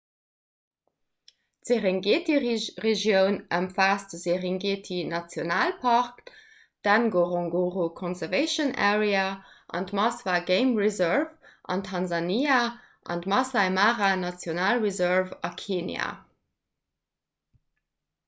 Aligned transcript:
d'serengeti-regioun 1.69 3.35
ëmfaasst 3.57 4.15
de 4.15 4.19
serengeti-nationalpark 4.21 6.31
d'ngorongoro 6.87 7.85
conservation 8.01 8.73
area 8.87 9.27
an 9.81 9.87
d'maswa 9.93 10.39
game 10.49 10.73
reserve 10.85 11.37
an 11.75 11.85
tansania 11.91 12.57
an 13.15 13.23
d'maasai 13.27 13.67
mara 13.79 14.09
national 14.27 14.83
reserve 14.89 15.37
a 15.51 15.53
kenia 15.63 16.09